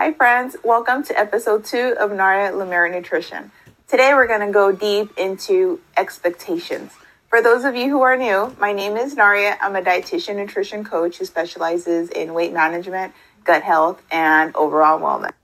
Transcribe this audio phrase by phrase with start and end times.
[0.00, 0.56] Hi, friends.
[0.64, 3.52] Welcome to episode two of Naria Lemera Nutrition.
[3.86, 6.92] Today, we're going to go deep into expectations.
[7.28, 9.58] For those of you who are new, my name is Naria.
[9.60, 13.12] I'm a dietitian nutrition coach who specializes in weight management,
[13.44, 15.34] gut health, and overall wellness.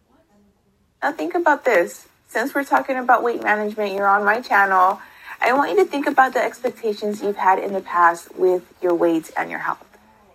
[1.02, 2.08] Now, think about this.
[2.28, 5.02] Since we're talking about weight management, you're on my channel.
[5.38, 8.94] I want you to think about the expectations you've had in the past with your
[8.94, 9.86] weight and your health.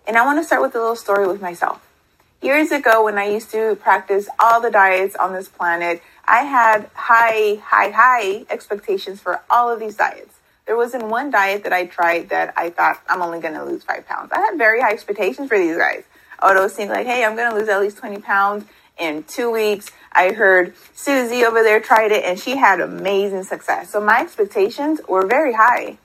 [0.06, 1.88] And I want to start with a little story with myself.
[2.42, 6.90] Years ago, when I used to practice all the diets on this planet, I had
[6.92, 10.34] high, high, high expectations for all of these diets.
[10.66, 13.84] There wasn't one diet that I tried that I thought I'm only going to lose
[13.84, 14.32] five pounds.
[14.32, 16.02] I had very high expectations for these guys.
[16.40, 18.64] I would always think like, hey, I'm going to lose at least 20 pounds
[18.98, 19.92] in two weeks.
[20.12, 23.90] I heard Susie over there tried it and she had amazing success.
[23.90, 25.98] So my expectations were very high.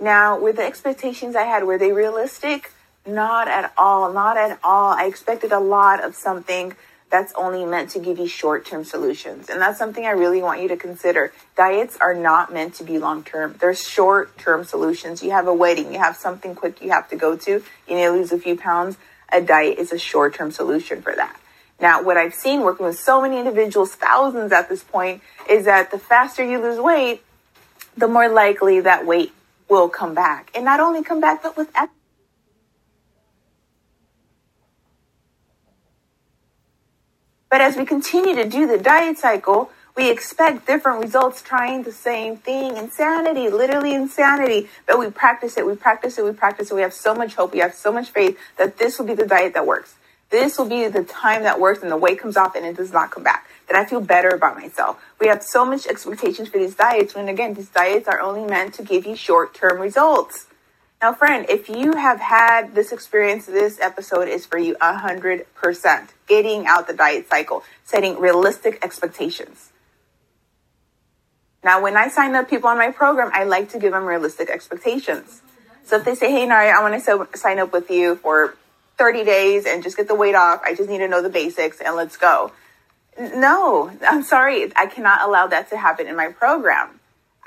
[0.00, 2.72] Now, with the expectations I had, were they realistic?
[3.06, 4.12] Not at all.
[4.12, 4.92] Not at all.
[4.92, 6.74] I expected a lot of something
[7.10, 9.48] that's only meant to give you short term solutions.
[9.48, 11.32] And that's something I really want you to consider.
[11.56, 15.22] Diets are not meant to be long term, they're short term solutions.
[15.22, 18.04] You have a wedding, you have something quick you have to go to, you need
[18.04, 18.96] to lose a few pounds.
[19.32, 21.38] A diet is a short term solution for that.
[21.80, 25.90] Now, what I've seen working with so many individuals, thousands at this point, is that
[25.90, 27.22] the faster you lose weight,
[27.96, 29.32] the more likely that weight
[29.68, 30.50] will come back.
[30.54, 31.70] And not only come back, but with
[37.50, 41.92] But as we continue to do the diet cycle, we expect different results trying the
[41.92, 42.76] same thing.
[42.76, 44.68] Insanity, literally insanity.
[44.86, 46.74] But we practice it, we practice it, we practice it.
[46.74, 49.26] We have so much hope, we have so much faith that this will be the
[49.26, 49.94] diet that works.
[50.30, 52.92] This will be the time that works and the weight comes off and it does
[52.92, 53.46] not come back.
[53.68, 55.02] That I feel better about myself.
[55.18, 58.74] We have so much expectations for these diets when again, these diets are only meant
[58.74, 60.46] to give you short term results.
[61.02, 66.08] Now, friend, if you have had this experience, this episode is for you 100%.
[66.26, 69.72] Getting out the diet cycle, setting realistic expectations.
[71.62, 74.48] Now, when I sign up people on my program, I like to give them realistic
[74.48, 75.42] expectations.
[75.84, 78.56] So if they say, hey, Nari, I want to sign up with you for
[78.96, 81.80] 30 days and just get the weight off, I just need to know the basics
[81.80, 82.52] and let's go.
[83.18, 84.72] No, I'm sorry.
[84.76, 86.95] I cannot allow that to happen in my program.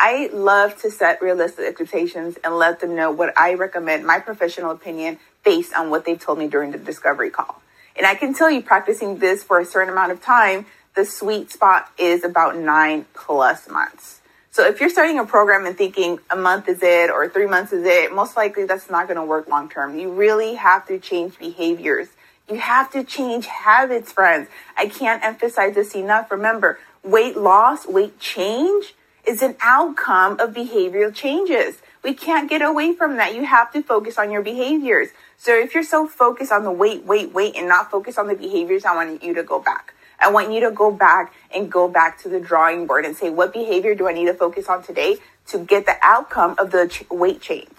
[0.02, 4.72] I love to set realistic expectations and let them know what I recommend, my professional
[4.72, 7.62] opinion, based on what they've told me during the discovery call.
[7.98, 10.66] And I can tell you, practicing this for a certain amount of time,
[10.96, 14.22] the sweet spot is about nine plus months.
[14.52, 17.74] So if you're starting a program and thinking a month is it or three months
[17.74, 20.00] is it, most likely that's not going to work long term.
[20.00, 22.08] You really have to change behaviors.
[22.50, 24.48] You have to change habits, friends.
[24.78, 26.32] I can't emphasize this enough.
[26.32, 31.82] Remember, weight loss, weight change is an outcome of behavioral changes.
[32.04, 33.36] We can't get away from that.
[33.36, 35.10] You have to focus on your behaviors.
[35.38, 38.36] So if you're so focused on the weight, weight, weight, and not focus on the
[38.36, 39.94] behaviors, I want you to go back.
[40.20, 43.30] I want you to go back and go back to the drawing board and say,
[43.30, 46.88] what behavior do I need to focus on today to get the outcome of the
[46.88, 47.70] ch- weight change?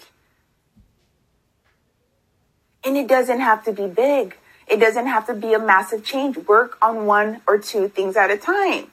[2.83, 4.37] And it doesn't have to be big.
[4.67, 6.37] It doesn't have to be a massive change.
[6.37, 8.91] Work on one or two things at a time.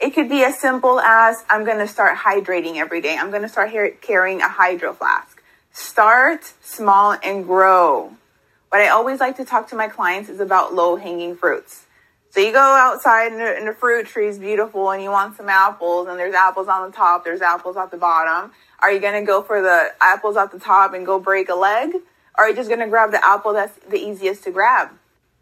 [0.00, 3.16] It could be as simple as I'm going to start hydrating every day.
[3.16, 5.42] I'm going to start carrying a hydro flask.
[5.72, 8.16] Start small and grow.
[8.68, 11.84] What I always like to talk to my clients is about low hanging fruits.
[12.30, 15.36] So you go outside and the, and the fruit tree is beautiful and you want
[15.36, 18.50] some apples and there's apples on the top, there's apples at the bottom.
[18.78, 21.54] Are you going to go for the apples at the top and go break a
[21.54, 21.94] leg?
[21.94, 24.88] Or are you just going to grab the apple that's the easiest to grab?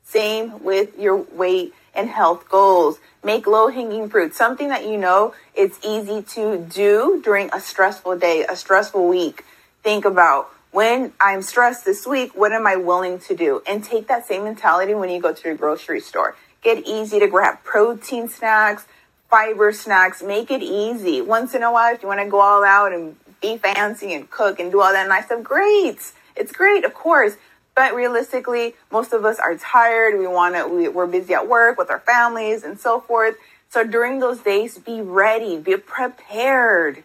[0.02, 2.98] Same with your weight and health goals.
[3.22, 8.18] Make low hanging fruit, something that you know it's easy to do during a stressful
[8.18, 9.44] day, a stressful week.
[9.82, 13.62] Think about when I'm stressed this week, what am I willing to do?
[13.66, 16.36] And take that same mentality when you go to the grocery store.
[16.62, 18.86] Get easy to grab protein snacks,
[19.28, 21.20] fiber snacks, make it easy.
[21.20, 24.30] Once in a while, if you want to go all out and be fancy and
[24.30, 26.12] cook and do all that nice stuff, great.
[26.36, 27.36] It's great, of course.
[27.80, 30.18] But realistically, most of us are tired.
[30.18, 33.36] We want to, we, we're busy at work with our families and so forth.
[33.70, 37.04] So during those days, be ready, be prepared.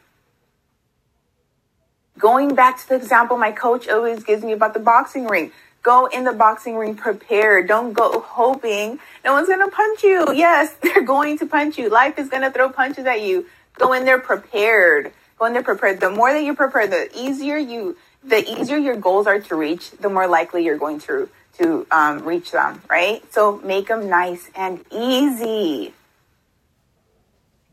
[2.20, 5.54] Going back to the example my coach always gives me about the boxing ring.
[5.82, 7.70] Go in the boxing ring prepared.
[7.70, 10.34] Don't go hoping no one's going to punch you.
[10.34, 11.88] Yes, they're going to punch you.
[11.88, 13.46] Life is going to throw punches at you.
[13.80, 15.14] Go in there prepared.
[15.40, 16.02] Go in there prepared.
[16.02, 17.96] The more that you prepare, the easier you
[18.28, 22.24] the easier your goals are to reach, the more likely you're going to to um,
[22.26, 23.22] reach them, right?
[23.32, 25.94] So make them nice and easy.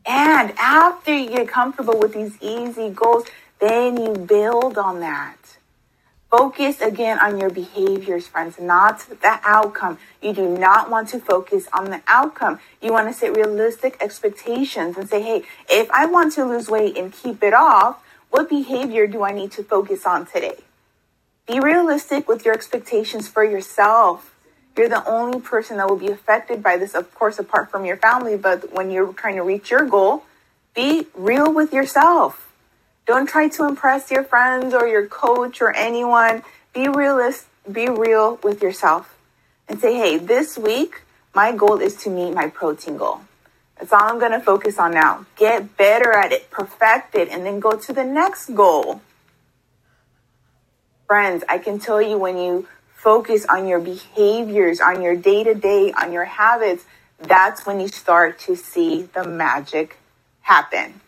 [0.05, 3.25] And after you get comfortable with these easy goals,
[3.59, 5.37] then you build on that.
[6.29, 9.99] Focus again on your behaviors, friends, not the outcome.
[10.21, 12.59] You do not want to focus on the outcome.
[12.81, 16.97] You want to set realistic expectations and say, hey, if I want to lose weight
[16.97, 18.03] and keep it off,
[18.33, 20.55] what behavior do I need to focus on today?
[21.47, 24.33] Be realistic with your expectations for yourself.
[24.75, 27.97] You're the only person that will be affected by this, of course, apart from your
[27.97, 28.35] family.
[28.35, 30.23] But when you're trying to reach your goal,
[30.73, 32.51] be real with yourself.
[33.05, 36.41] Don't try to impress your friends or your coach or anyone.
[36.73, 39.15] Be realist, be real with yourself
[39.67, 41.03] and say, hey, this week,
[41.35, 43.21] my goal is to meet my protein goal.
[43.83, 45.25] That's all I'm going to focus on now.
[45.35, 49.01] Get better at it, perfect it, and then go to the next goal.
[51.05, 52.65] Friends, I can tell you when you
[52.95, 56.85] focus on your behaviors, on your day to day, on your habits,
[57.19, 59.97] that's when you start to see the magic
[60.43, 61.01] happen.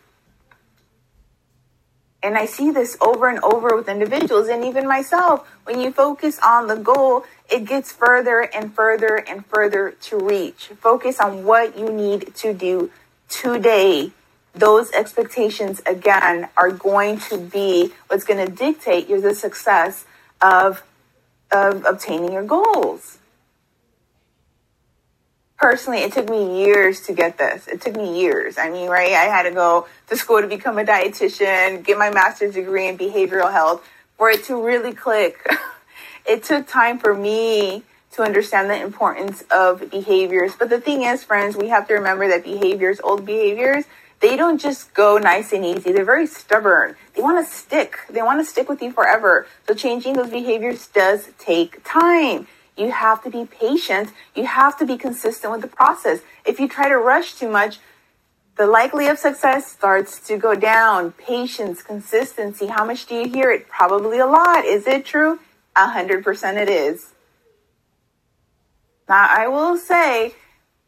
[2.24, 5.48] And I see this over and over with individuals and even myself.
[5.64, 10.72] When you focus on the goal, it gets further and further and further to reach.
[10.80, 12.90] Focus on what you need to do
[13.30, 14.12] today.
[14.54, 20.06] Those expectations, again, are going to be what's going to dictate your the success
[20.42, 20.84] of,
[21.52, 23.20] of obtaining your goals
[25.57, 27.68] personally, it took me years to get this.
[27.68, 28.57] It took me years.
[28.57, 29.12] I mean, right?
[29.12, 32.98] I had to go to school to become a dietitian, get my master's degree in
[32.98, 33.88] behavioral health
[34.18, 35.46] for it to really click.
[36.25, 40.56] it took time for me to understand the importance of behaviors.
[40.56, 43.86] But the thing is, friends, we have to remember that behaviors, old behaviors,
[44.22, 45.92] they don't just go nice and easy.
[45.92, 46.96] They're very stubborn.
[47.13, 48.00] They want to stick.
[48.10, 49.48] They want to stick with you forever.
[49.68, 52.48] So changing those behaviors does take time.
[52.77, 54.12] You have to be patient.
[54.36, 56.19] You have to be consistent with the process.
[56.45, 57.80] If you try to rush too much,
[58.57, 61.12] the likelihood of success starts to go down.
[61.13, 62.68] Patience, consistency.
[62.68, 63.68] How much do you hear it?
[63.68, 64.66] Probably a lot.
[64.66, 65.39] Is it true?
[65.75, 67.13] A hundred percent it is.
[69.07, 70.33] Now, I will say,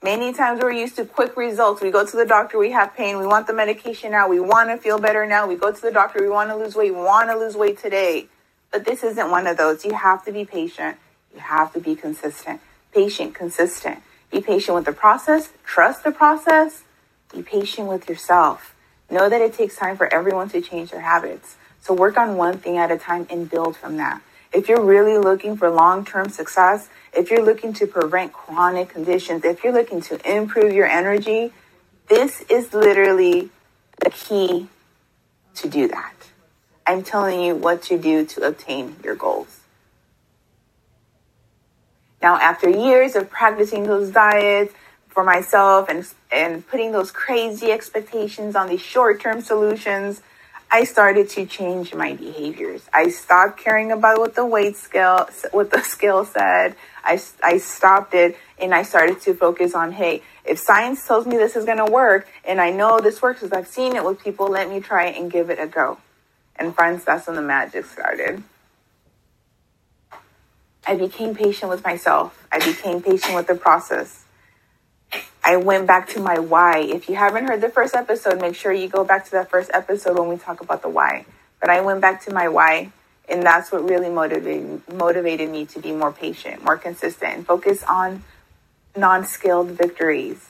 [0.01, 1.81] many times we're used to quick results.
[1.81, 4.69] We go to the doctor, we have pain, we want the medication now, we want
[4.69, 5.45] to feel better now.
[5.45, 7.77] We go to the doctor, we want to lose weight, we want to lose weight
[7.77, 8.27] today.
[8.71, 9.85] But this isn't one of those.
[9.85, 10.97] You have to be patient.
[11.33, 12.61] You have to be consistent,
[12.93, 14.01] patient, consistent.
[14.31, 16.83] Be patient with the process, trust the process,
[17.33, 18.75] be patient with yourself.
[19.09, 21.55] Know that it takes time for everyone to change their habits.
[21.81, 24.21] So work on one thing at a time and build from that.
[24.53, 29.45] If you're really looking for long term success, if you're looking to prevent chronic conditions,
[29.45, 31.53] if you're looking to improve your energy,
[32.09, 33.49] this is literally
[33.99, 34.67] the key
[35.55, 36.13] to do that.
[36.85, 39.56] I'm telling you what to do to obtain your goals.
[42.21, 44.73] Now, after years of practicing those diets
[45.07, 50.21] for myself and, and putting those crazy expectations on these short term solutions,
[50.69, 52.89] I started to change my behaviors.
[52.93, 56.75] I stopped caring about what the weight scale, what the scale said.
[57.03, 61.37] I, I stopped it and I started to focus on, hey, if science tells me
[61.37, 64.21] this is going to work and I know this works because I've seen it with
[64.21, 65.99] people, let me try it and give it a go.
[66.57, 68.43] And friends, that's when the magic started.
[70.87, 72.47] I became patient with myself.
[72.49, 74.23] I became patient with the process.
[75.43, 76.79] I went back to my why.
[76.79, 79.69] If you haven't heard the first episode, make sure you go back to that first
[79.73, 81.25] episode when we talk about the why.
[81.59, 82.91] But I went back to my why,
[83.27, 87.83] and that's what really motivated motivated me to be more patient, more consistent, and focus
[87.83, 88.23] on
[88.95, 90.49] non-scale victories.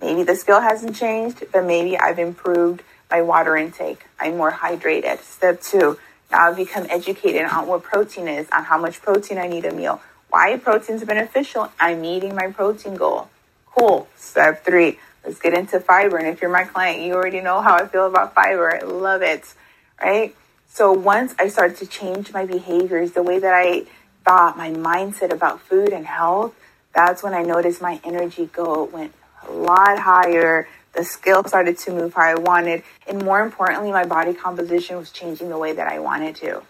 [0.00, 4.06] Maybe the scale hasn't changed, but maybe I've improved my water intake.
[4.18, 5.20] I'm more hydrated.
[5.20, 5.98] Step two,
[6.32, 10.00] I've become educated on what protein is, on how much protein I need a meal,
[10.28, 11.72] why protein is beneficial.
[11.78, 13.28] I'm meeting my protein goal.
[13.66, 14.08] Cool.
[14.16, 16.16] Step three, let's get into fiber.
[16.16, 18.74] And if you're my client, you already know how I feel about fiber.
[18.74, 19.54] I love it.
[20.00, 20.34] Right?
[20.68, 23.86] So once I started to change my behaviors, the way that I
[24.24, 26.54] thought, my mindset about food and health,
[26.94, 29.14] that's when I noticed my energy go went
[29.48, 32.82] a lot higher the scale started to move how I wanted.
[33.06, 36.62] And more importantly, my body composition was changing the way that I wanted to.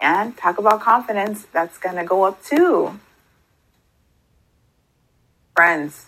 [0.00, 2.98] And talk about confidence, that's going to go up too.
[5.54, 6.06] Friends,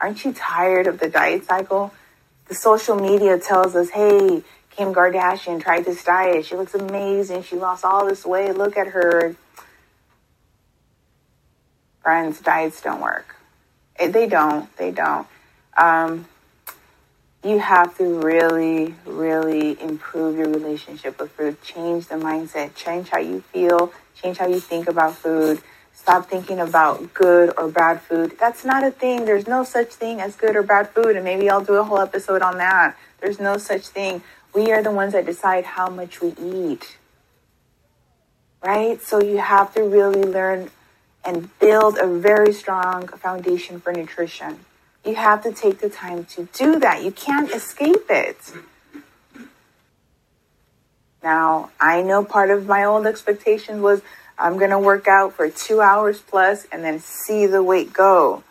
[0.00, 1.92] aren't you tired of the diet cycle?
[2.46, 6.46] The social media tells us, hey, Kim Kardashian tried this diet.
[6.46, 7.42] She looks amazing.
[7.42, 8.56] She lost all this weight.
[8.56, 9.36] Look at her.
[12.02, 13.36] Friends, diets don't work.
[13.98, 14.74] They don't.
[14.76, 15.26] They don't.
[15.76, 16.26] Um,
[17.44, 21.62] you have to really, really improve your relationship with food.
[21.62, 25.62] Change the mindset, change how you feel, change how you think about food.
[25.94, 28.36] Stop thinking about good or bad food.
[28.40, 29.24] That's not a thing.
[29.26, 31.16] There's no such thing as good or bad food.
[31.16, 32.96] And maybe I'll do a whole episode on that.
[33.20, 34.22] There's no such thing.
[34.54, 36.96] We are the ones that decide how much we eat.
[38.62, 39.02] right?
[39.02, 40.70] So you have to really learn
[41.24, 44.60] and build a very strong foundation for nutrition.
[45.04, 47.02] You have to take the time to do that.
[47.02, 48.36] You can't escape it.
[51.22, 54.02] Now, I know part of my old expectation was
[54.38, 58.42] I'm going to work out for two hours plus and then see the weight go.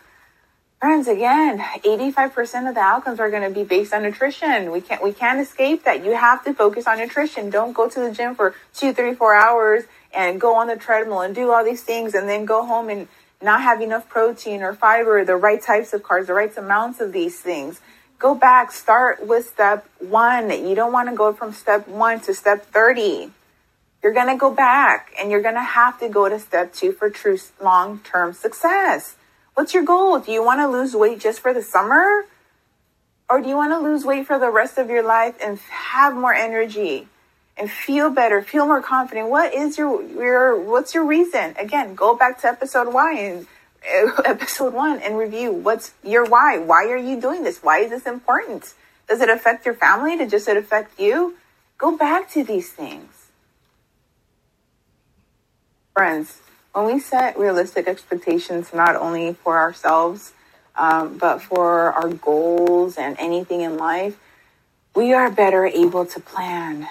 [0.79, 4.71] Friends, again, 85% of the outcomes are going to be based on nutrition.
[4.71, 6.05] We can't, we can't escape that.
[6.05, 7.49] You have to focus on nutrition.
[7.49, 11.21] Don't go to the gym for two, three, four hours and go on the treadmill
[11.21, 13.09] and do all these things and then go home and
[13.41, 17.13] not have enough protein or fiber, the right types of carbs, the right amounts of
[17.13, 17.79] these things.
[18.17, 20.49] Go back, start with step one.
[20.49, 23.31] You don't want to go from step one to step 30.
[24.03, 26.91] You're going to go back and you're going to have to go to step two
[26.91, 29.15] for true long term success.
[29.53, 30.19] What's your goal?
[30.19, 32.25] Do you want to lose weight just for the summer?
[33.29, 36.15] Or do you want to lose weight for the rest of your life and have
[36.15, 37.07] more energy?
[37.59, 39.29] And feel better, feel more confident.
[39.29, 41.53] What is your your what's your reason?
[41.59, 43.47] Again, go back to episode one and
[44.25, 46.57] episode one and review what's your why.
[46.57, 47.61] Why are you doing this?
[47.61, 48.73] Why is this important?
[49.07, 50.17] Does it affect your family?
[50.25, 51.35] Does it affect you?
[51.77, 53.27] Go back to these things.
[55.93, 56.39] Friends,
[56.73, 60.31] when we set realistic expectations, not only for ourselves,
[60.75, 64.17] um, but for our goals and anything in life,
[64.95, 66.87] we are better able to plan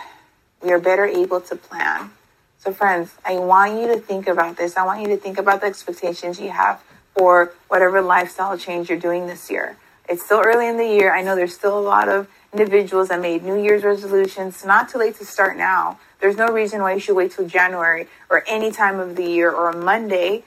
[0.63, 2.11] we are better able to plan.
[2.59, 4.77] So, friends, I want you to think about this.
[4.77, 6.83] I want you to think about the expectations you have
[7.15, 9.77] for whatever lifestyle change you're doing this year.
[10.09, 11.15] It's still early in the year.
[11.15, 14.55] I know there's still a lot of individuals that made New Year's resolutions.
[14.55, 15.99] It's not too late to start now.
[16.21, 19.51] There's no reason why you should wait till January or any time of the year
[19.51, 20.45] or a Monday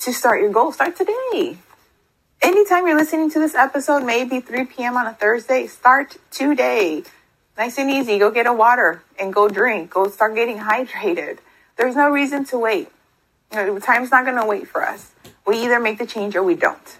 [0.00, 0.72] to start your goal.
[0.72, 1.58] Start today.
[2.42, 4.96] Anytime you're listening to this episode, maybe 3 p.m.
[4.96, 7.04] on a Thursday, start today.
[7.58, 8.20] Nice and easy.
[8.20, 9.90] Go get a water and go drink.
[9.90, 11.38] Go start getting hydrated.
[11.76, 12.88] There's no reason to wait.
[13.52, 15.10] You know, time's not going to wait for us.
[15.44, 16.96] We either make the change or we don't.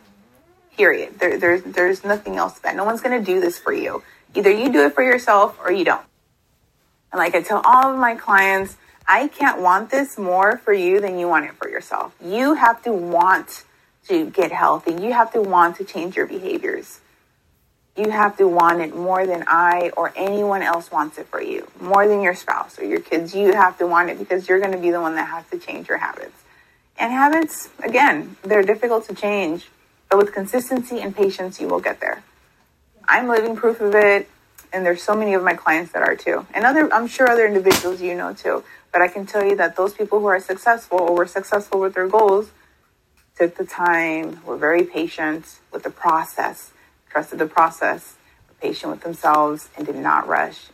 [0.77, 1.21] Period.
[1.21, 4.03] There, there's, there's nothing else that no one's going to do this for you.
[4.35, 6.05] Either you do it for yourself or you don't.
[7.13, 11.01] And like I tell all of my clients, I can't want this more for you
[11.01, 12.17] than you want it for yourself.
[12.21, 13.63] You have to want
[14.09, 14.93] to get healthy.
[14.93, 17.01] You have to want to change your behaviors
[17.99, 21.69] you have to want it more than I or anyone else wants it for you,
[21.81, 23.35] more than your spouse or your kids.
[23.35, 25.59] You have to want it because you're going to be the one that has to
[25.59, 26.43] change your habits.
[26.97, 29.69] And habits, again, they're difficult to change,
[30.09, 32.23] but with consistency and patience, you will get there.
[33.07, 34.29] I'm living proof of it,
[34.73, 36.47] and there's so many of my clients that are too.
[36.55, 38.65] And other, I'm sure other individuals you know too.
[38.93, 41.95] But I can tell you that those people who are successful or were successful with
[41.95, 42.51] their goals
[43.37, 46.73] took the time, were very patient with the process
[47.11, 48.17] trusted the process,
[48.49, 50.67] were patient with themselves, and did not rush.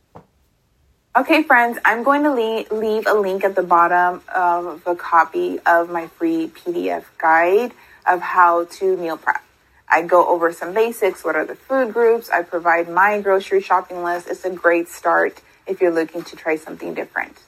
[1.16, 5.88] Okay, friends, I'm going to leave a link at the bottom of a copy of
[5.88, 7.72] my free PDF guide
[8.04, 9.40] of how to meal prep.
[9.88, 11.24] I go over some basics.
[11.24, 12.30] What are the food groups?
[12.30, 14.26] I provide my grocery shopping list.
[14.28, 17.38] It's a great start if you're looking to try something different.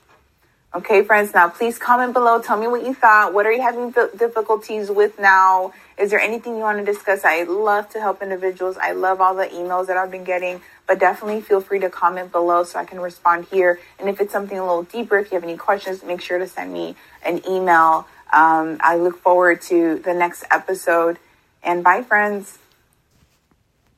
[0.75, 2.41] Okay, friends, now please comment below.
[2.41, 3.33] Tell me what you thought.
[3.35, 5.73] What are you having difficulties with now?
[5.99, 7.25] Is there anything you want to discuss?
[7.25, 8.77] I love to help individuals.
[8.77, 12.33] I love all the emails that I've been getting, but definitely feel free to comment
[12.33, 13.81] below so I can respond here.
[13.99, 16.47] And if it's something a little deeper, if you have any questions, make sure to
[16.47, 18.07] send me an email.
[18.31, 21.19] Um, I look forward to the next episode.
[21.63, 22.59] And bye, friends.